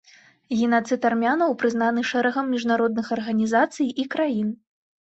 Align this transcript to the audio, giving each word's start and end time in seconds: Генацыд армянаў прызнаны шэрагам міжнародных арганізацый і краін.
Генацыд 0.59 1.05
армянаў 1.09 1.53
прызнаны 1.65 2.07
шэрагам 2.13 2.45
міжнародных 2.55 3.13
арганізацый 3.19 3.87
і 4.05 4.09
краін. 4.19 4.49